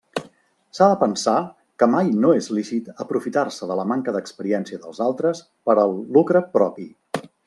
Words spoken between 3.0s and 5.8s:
aprofitar-se de la manca d'experiència dels altres per